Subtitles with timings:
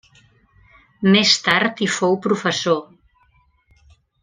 [1.15, 2.81] Més tard hi fou professor.